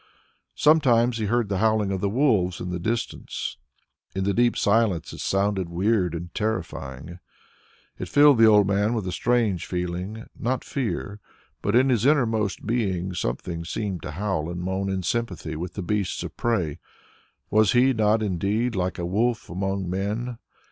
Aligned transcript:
Sometimes 0.55 1.19
he 1.19 1.25
heard 1.25 1.47
the 1.47 1.59
howling 1.59 1.91
of 1.91 2.01
the 2.01 2.09
wolves 2.09 2.59
in 2.59 2.71
the 2.71 2.79
distance; 2.79 3.57
in 4.15 4.23
the 4.23 4.33
deep 4.33 4.57
silence 4.57 5.13
it 5.13 5.19
sounded 5.19 5.69
weird 5.69 6.15
and 6.15 6.33
terrifying. 6.33 7.19
It 7.99 8.09
filled 8.09 8.39
the 8.39 8.47
old 8.47 8.65
man 8.65 8.95
with 8.95 9.05
a 9.05 9.11
strange 9.11 9.67
feeling, 9.67 10.25
not 10.35 10.63
fear, 10.63 11.19
but 11.61 11.75
in 11.75 11.89
his 11.89 12.03
innermost 12.03 12.65
being 12.65 13.13
something 13.13 13.63
seemed 13.63 14.01
to 14.01 14.09
howl 14.13 14.49
and 14.49 14.59
moan 14.59 14.89
in 14.89 15.03
sympathy 15.03 15.55
with 15.55 15.75
the 15.75 15.83
beasts 15.83 16.23
of 16.23 16.35
prey. 16.35 16.79
Was 17.51 17.73
he 17.73 17.93
not 17.93 18.23
indeed 18.23 18.73
like 18.75 18.97
a 18.97 19.05
wolf 19.05 19.51
among 19.51 19.87
men? 19.87 20.39